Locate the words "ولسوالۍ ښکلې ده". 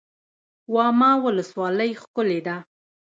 1.23-2.55